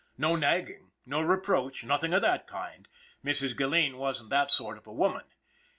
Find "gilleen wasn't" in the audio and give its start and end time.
3.55-4.31